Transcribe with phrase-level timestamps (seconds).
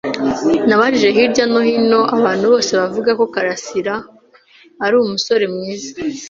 [0.67, 5.89] Nabajije hirya no hino abantu bose bavuga ko Karasiraari umusore mwiza.